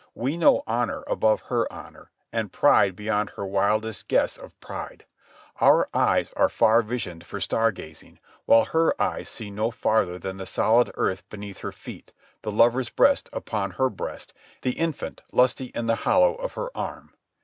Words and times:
We 0.15 0.35
know 0.35 0.63
honour 0.67 1.03
above 1.05 1.41
her 1.41 1.71
honour, 1.71 2.09
and 2.33 2.51
pride 2.51 2.95
beyond 2.95 3.29
her 3.37 3.45
wildest 3.45 4.07
guess 4.07 4.35
of 4.35 4.59
pride. 4.59 5.05
Our 5.59 5.87
eyes 5.93 6.33
are 6.35 6.49
far 6.49 6.81
visioned 6.81 7.23
for 7.23 7.39
star 7.39 7.71
gazing, 7.71 8.17
while 8.45 8.65
her 8.65 8.99
eyes 8.99 9.29
see 9.29 9.51
no 9.51 9.69
farther 9.69 10.17
than 10.17 10.37
the 10.37 10.47
solid 10.47 10.89
earth 10.95 11.29
beneath 11.29 11.59
her 11.59 11.71
feet, 11.71 12.13
the 12.41 12.49
lover's 12.49 12.89
breast 12.89 13.29
upon 13.31 13.69
her 13.77 13.91
breast, 13.91 14.33
the 14.63 14.71
infant 14.71 15.21
lusty 15.31 15.65
in 15.75 15.85
the 15.85 15.97
hollow 15.97 16.33
of 16.33 16.53
her 16.53 16.75
arm. 16.75 17.13